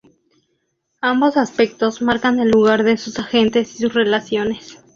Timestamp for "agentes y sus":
3.19-3.93